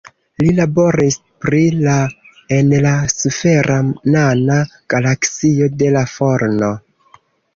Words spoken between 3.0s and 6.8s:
sfera nana galaksio de la Forno.